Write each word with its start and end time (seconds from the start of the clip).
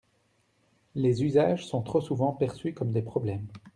Les 0.95 1.21
usages 1.23 1.67
sont 1.67 1.83
trop 1.83 2.01
souvent 2.01 2.33
perçus 2.33 2.73
comme 2.73 2.91
des 2.91 3.03
problèmes. 3.03 3.45